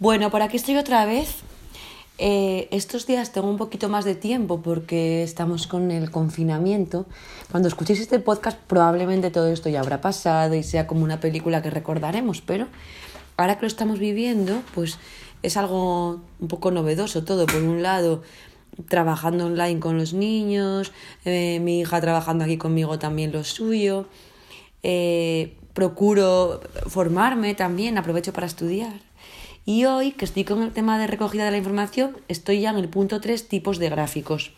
[0.00, 1.38] Bueno, por aquí estoy otra vez.
[2.18, 7.06] Eh, estos días tengo un poquito más de tiempo porque estamos con el confinamiento.
[7.50, 11.62] Cuando escuchéis este podcast probablemente todo esto ya habrá pasado y sea como una película
[11.62, 12.68] que recordaremos, pero
[13.36, 14.98] ahora que lo estamos viviendo, pues
[15.42, 17.46] es algo un poco novedoso todo.
[17.46, 18.22] Por un lado,
[18.88, 20.92] trabajando online con los niños,
[21.24, 24.06] eh, mi hija trabajando aquí conmigo también lo suyo.
[24.84, 29.08] Eh, procuro formarme también, aprovecho para estudiar.
[29.68, 32.78] Y hoy, que estoy con el tema de recogida de la información, estoy ya en
[32.78, 34.52] el punto 3, tipos de gráficos.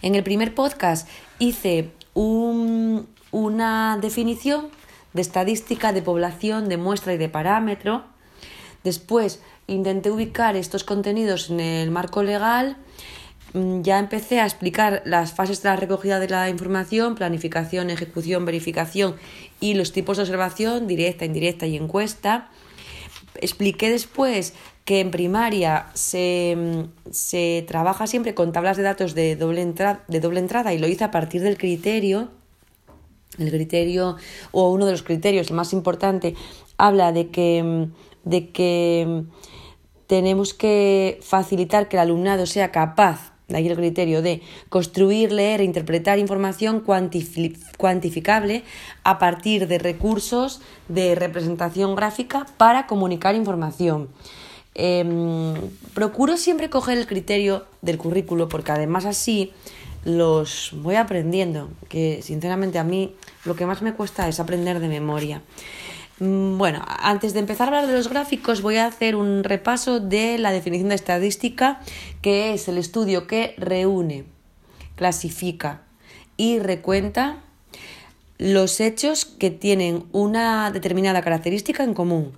[0.00, 1.06] En el primer podcast
[1.38, 4.68] hice una definición
[5.12, 8.04] de estadística de población, de muestra y de parámetro.
[8.82, 12.78] Después intenté ubicar estos contenidos en el marco legal.
[13.52, 18.46] Mm, ya empecé a explicar las fases de la recogida de la información, planificación, ejecución,
[18.46, 19.16] verificación
[19.60, 22.48] y los tipos de observación, directa, indirecta y encuesta.
[23.40, 24.54] Expliqué después
[24.84, 30.20] que en primaria se, se trabaja siempre con tablas de datos de doble, entrada, de
[30.20, 32.28] doble entrada y lo hice a partir del criterio.
[33.38, 34.16] El criterio,
[34.52, 36.34] o uno de los criterios, más importante,
[36.78, 37.88] habla de que,
[38.24, 39.24] de que
[40.06, 45.60] tenemos que facilitar que el alumnado sea capaz de ahí el criterio de construir, leer
[45.60, 48.64] e interpretar información cuantificable
[49.04, 54.08] a partir de recursos de representación gráfica para comunicar información.
[54.74, 55.54] Em,
[55.94, 59.52] procuro siempre coger el criterio del currículo porque además así
[60.04, 64.88] los voy aprendiendo, que sinceramente a mí lo que más me cuesta es aprender de
[64.88, 65.42] memoria.
[66.18, 70.00] Mm, bueno, antes de empezar a hablar de los gráficos voy a hacer un repaso
[70.00, 71.80] de la definición de estadística,
[72.22, 74.24] que es el estudio que reúne,
[74.94, 75.82] clasifica
[76.36, 77.42] y recuenta
[78.38, 82.32] los hechos que tienen una determinada característica en común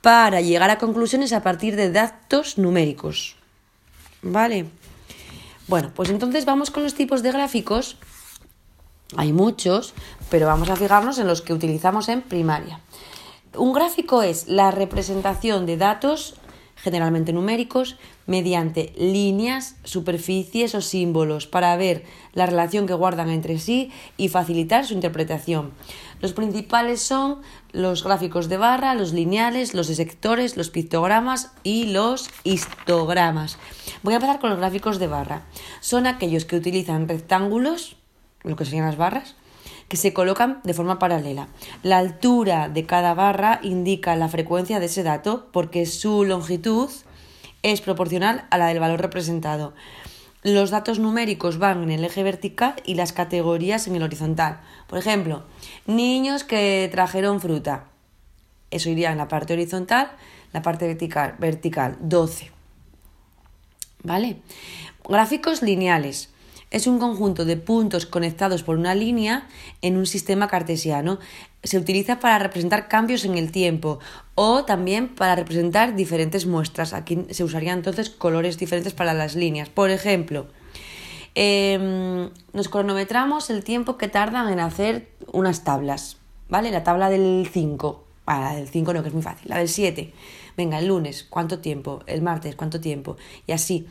[0.00, 3.36] para llegar a conclusiones a partir de datos numéricos.
[4.22, 4.66] ¿Vale?
[5.66, 7.96] Bueno, pues entonces vamos con los tipos de gráficos
[9.16, 9.94] hay muchos,
[10.30, 12.80] pero vamos a fijarnos en los que utilizamos en primaria.
[13.56, 16.34] Un gráfico es la representación de datos,
[16.76, 23.90] generalmente numéricos, mediante líneas, superficies o símbolos para ver la relación que guardan entre sí
[24.16, 25.72] y facilitar su interpretación.
[26.20, 27.40] Los principales son
[27.72, 33.58] los gráficos de barra, los lineales, los sectores, los pictogramas y los histogramas.
[34.02, 35.42] Voy a empezar con los gráficos de barra.
[35.80, 37.96] Son aquellos que utilizan rectángulos
[38.42, 39.36] lo que serían las barras,
[39.88, 41.48] que se colocan de forma paralela.
[41.82, 46.90] La altura de cada barra indica la frecuencia de ese dato porque su longitud
[47.62, 49.74] es proporcional a la del valor representado.
[50.42, 54.60] Los datos numéricos van en el eje vertical y las categorías en el horizontal.
[54.86, 55.42] Por ejemplo,
[55.86, 57.84] niños que trajeron fruta.
[58.70, 60.10] Eso iría en la parte horizontal,
[60.52, 62.50] la parte vertical, vertical 12.
[64.02, 64.38] ¿Vale?
[65.06, 66.30] Gráficos lineales
[66.70, 69.48] es un conjunto de puntos conectados por una línea
[69.82, 71.18] en un sistema cartesiano.
[71.64, 73.98] Se utiliza para representar cambios en el tiempo
[74.36, 76.92] o también para representar diferentes muestras.
[76.92, 79.68] Aquí se usarían entonces colores diferentes para las líneas.
[79.68, 80.46] Por ejemplo,
[81.34, 86.18] em, nos cronometramos el tiempo que tardan en hacer unas tablas.
[86.48, 86.70] ¿Vale?
[86.70, 88.04] La tabla del 5.
[88.26, 89.48] Ah, la del 5 no, que es muy fácil.
[89.48, 90.12] La del 7.
[90.56, 92.00] Venga, el lunes, ¿cuánto tiempo?
[92.06, 93.16] El martes, ¿cuánto tiempo?
[93.46, 93.86] Y así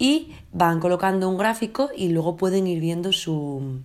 [0.00, 3.80] y van colocando un gráfico y luego pueden ir viendo su,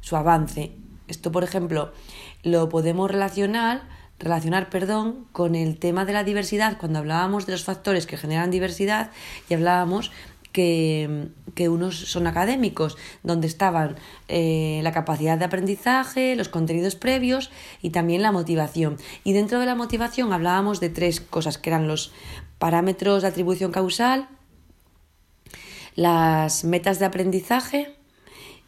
[0.00, 0.72] su avance.
[1.08, 1.92] Esto, por ejemplo,
[2.42, 3.82] lo podemos relacionar,
[4.18, 8.50] relacionar perdón, con el tema de la diversidad, cuando hablábamos de los factores que generan
[8.50, 9.10] diversidad
[9.48, 10.12] y hablábamos
[10.52, 13.96] que, que, unos son académicos, donde estaban
[14.28, 18.98] eh, la capacidad de aprendizaje, los contenidos previos y también la motivación.
[19.24, 22.12] Y dentro de la motivación hablábamos de tres cosas, que eran los
[22.58, 24.28] parámetros de atribución causal,
[25.94, 27.94] las metas de aprendizaje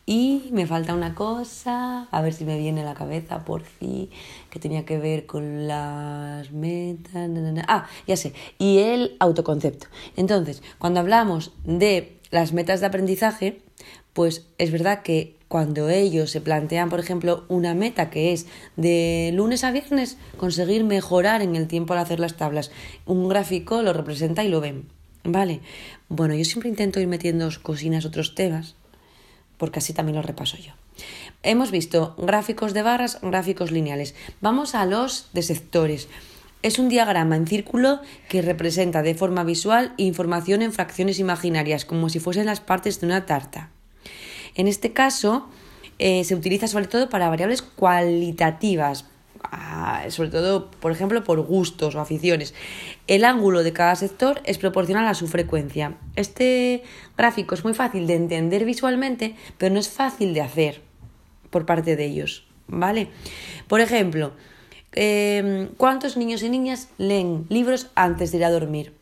[0.08, 4.08] y me falta una cosa, a ver si me viene a la cabeza por fin,
[4.50, 7.28] que tenía que ver con las metas.
[7.66, 9.88] Ah, ya sé, y el autoconcepto.
[10.16, 13.60] Entonces, cuando hablamos de las metas de aprendizaje,
[14.12, 18.46] pues es verdad que cuando ellos se plantean, por ejemplo, una meta que es
[18.76, 22.70] de lunes a viernes conseguir mejorar en el tiempo al hacer las tablas,
[23.06, 24.95] un gráfico lo representa y lo ven.
[25.26, 25.60] Vale,
[26.08, 28.76] bueno, yo siempre intento ir metiendo cocinas otros temas,
[29.58, 30.72] porque así también los repaso yo.
[31.42, 34.14] Hemos visto gráficos de barras, gráficos lineales.
[34.40, 36.08] Vamos a los de sectores.
[36.62, 42.08] Es un diagrama en círculo que representa de forma visual información en fracciones imaginarias, como
[42.08, 43.70] si fuesen las partes de una tarta.
[44.54, 45.48] En este caso,
[45.98, 49.06] eh, se utiliza sobre todo para variables cualitativas,
[50.08, 52.54] sobre todo, por ejemplo, por gustos o aficiones.
[53.06, 55.94] El ángulo de cada sector es proporcional a su frecuencia.
[56.16, 56.82] Este
[57.16, 60.82] gráfico es muy fácil de entender visualmente, pero no es fácil de hacer
[61.50, 63.08] por parte de ellos, ¿vale?
[63.68, 64.32] Por ejemplo,
[64.92, 68.92] em, ¿cuántos niños y niñas leen libros antes de ir a dormir?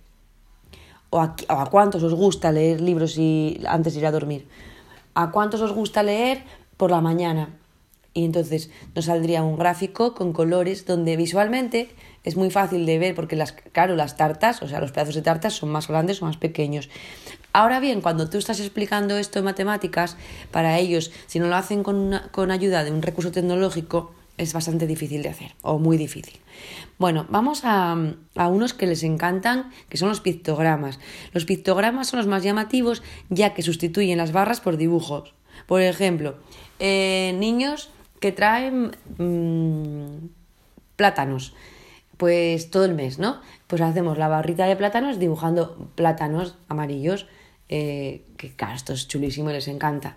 [1.11, 1.37] ¿O a,
[1.71, 4.49] cuántos os gusta leer libros y, antes de ir a dormir?
[5.15, 6.43] ¿A cuántos os gusta leer
[6.77, 7.51] por la mañana?
[8.15, 11.91] Y entonces nos saldría un gráfico con colores donde visualmente
[12.23, 15.23] es muy fácil de ver porque las, claro, las tartas, o sea, los pedazos de
[15.23, 16.89] tartas son más grandes o más pequeños.
[17.53, 20.17] Ahora bien, cuando tú estás explicando esto en matemáticas,
[20.51, 24.87] para ellos, si no lo hacen con, con ayuda de un recurso tecnológico, es bastante
[24.87, 26.41] difícil de hacer, o muy difícil.
[26.99, 27.97] Bueno, vamos a,
[28.35, 30.99] a, unos que les encantan, que son los pictogramas.
[31.33, 35.35] Los pictogramas son los más llamativos, ya que sustituyen las barras por dibujos.
[35.67, 36.37] Por ejemplo,
[36.81, 37.91] eh, niños
[38.25, 40.29] que traen mm,
[40.97, 41.53] plátanos,
[42.17, 43.43] pues todo el mes, ¿no?
[43.67, 47.27] Pues hacemos la barrita de plátanos dibujando plátanos amarillos,
[47.69, 50.17] eh, que claro, esto es chulísimo les encanta.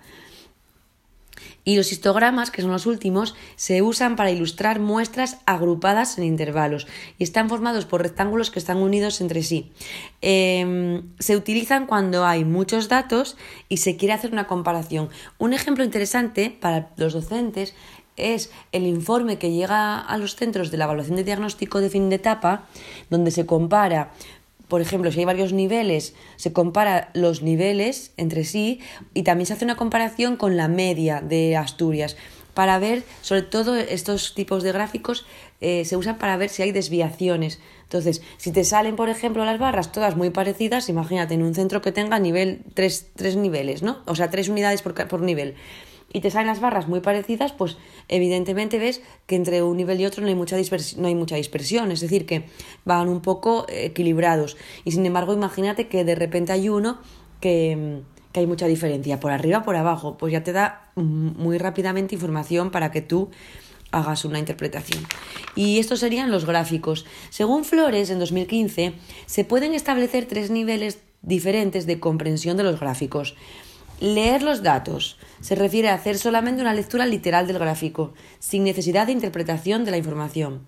[1.67, 6.87] Y los histogramas, que son los últimos, se usan para ilustrar muestras agrupadas en intervalos
[7.17, 9.73] y están formados por rectángulos que están unidos entre sí.
[10.21, 13.35] Em, se utilizan cuando hay muchos datos
[13.67, 15.09] y se quiere hacer una comparación.
[15.39, 17.75] Un ejemplo interesante para los docentes
[18.17, 22.09] es el informe que llega a los centros de la evaluación de diagnóstico de fin
[22.09, 22.67] de etapa,
[23.09, 24.11] donde se compara,
[24.67, 28.81] por ejemplo, si hay varios niveles, se compara los niveles entre sí
[29.13, 32.17] y también se hace una comparación con la media de Asturias
[32.53, 35.27] para ver, sobre todo estos tipos de gráficos
[35.61, 37.59] eh, se usan para ver si hay desviaciones.
[37.83, 41.83] Entonces, si te salen, por ejemplo, las barras todas muy parecidas, imagínate en un centro
[41.83, 43.99] que tenga nivel tres, tres niveles, ¿no?
[44.07, 45.55] O sea, tres unidades por, por nivel
[46.13, 47.77] y te salen las barras muy parecidas, pues
[48.07, 51.35] evidentemente ves que entre un nivel y otro no hay mucha, dispersión, no hay mucha
[51.35, 52.45] dispersión, es decir, que
[52.85, 54.57] van un poco equilibrados.
[54.85, 56.99] Y sin embargo, imagínate que de repente hay uno
[57.41, 58.01] que,
[58.31, 62.71] que hay mucha diferencia, por arriba, por abajo, pues ya te da muy rápidamente información
[62.71, 63.29] para que tú
[63.91, 65.05] hagas una interpretación.
[65.55, 67.05] Y estos serían los gráficos.
[67.29, 68.93] Según Flores, en 2015,
[69.25, 73.35] se pueden establecer tres niveles diferentes de comprensión de los gráficos.
[73.99, 79.07] Leer los datos se refiere a hacer solamente una lectura literal del gráfico, sin necesidad
[79.07, 80.67] de interpretación de la información.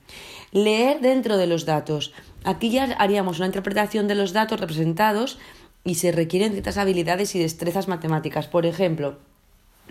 [0.51, 2.11] Leer dentro de los datos.
[2.43, 5.37] Aquí ya haríamos una interpretación de los datos representados
[5.83, 8.47] y se requieren ciertas habilidades y destrezas matemáticas.
[8.47, 9.17] Por ejemplo,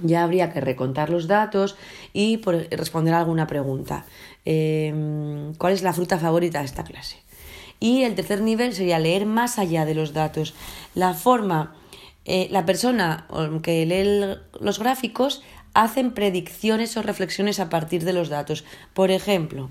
[0.02, 1.76] ya habría que recontar los datos
[2.12, 2.40] y
[2.70, 4.04] responder a alguna pregunta.
[4.44, 7.18] Em, ¿Cuál es la fruta favorita de esta clase?
[7.80, 10.54] Y el tercer nivel sería leer más allá de los datos.
[10.94, 11.77] La forma
[12.30, 13.26] eh, la persona
[13.62, 15.42] que lee los gráficos
[15.72, 18.66] hacen predicciones o reflexiones a partir de los datos.
[18.92, 19.70] Por ejemplo,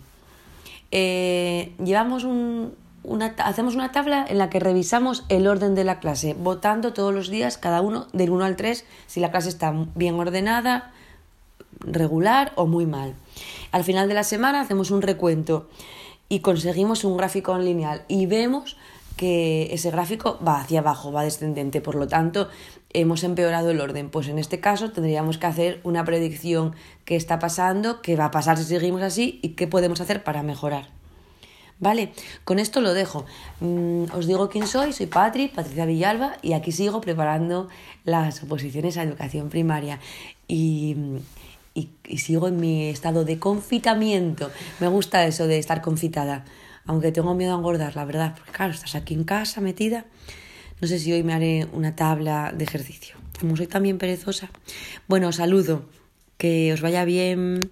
[0.89, 6.33] eh, llevamos una, hacemos una tabla en la que revisamos el orden de la clase,
[6.33, 10.15] votando todos los días, cada uno del 1 al 3, si la clase está bien
[10.15, 10.91] ordenada,
[11.79, 13.13] regular o muy mal.
[13.71, 15.69] Al final de la semana hacemos un recuento
[16.27, 18.77] y conseguimos un gráfico lineal y vemos
[19.17, 22.47] que ese gráfico va hacia abajo, va descendente, por lo tanto
[22.93, 24.09] hemos empeorado el orden.
[24.09, 28.31] Pues en este caso tendríamos que hacer una predicción qué está pasando, qué va a
[28.31, 30.89] pasar si seguimos así y qué podemos hacer para mejorar.
[31.79, 32.11] Vale,
[32.43, 33.25] con esto lo dejo.
[33.59, 37.67] Mm, os digo quién soy, soy Patri, Patricia Villalba, y aquí sigo preparando
[38.03, 39.99] las oposiciones a educación primaria.
[40.47, 40.95] Y,
[41.75, 44.49] y sigo en mi estado de confitamiento.
[44.79, 46.45] Me gusta eso de estar confitada
[46.87, 50.05] aunque tengo miedo a engordar, la verdad, porque claro, estás aquí en casa metida.
[50.81, 53.15] No sé si hoy me haré una tabla de ejercicio.
[53.39, 54.49] Como soy también perezosa.
[55.07, 55.85] Bueno, saludo.
[56.37, 57.71] Que os vaya bien.